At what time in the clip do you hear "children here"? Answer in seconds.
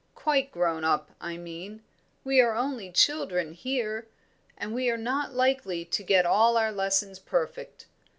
2.91-4.07